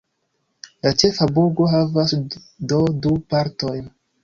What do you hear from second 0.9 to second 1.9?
ĉefa burgo